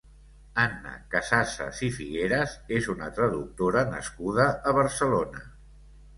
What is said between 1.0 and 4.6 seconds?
Casassas i Figueras és una traductora nascuda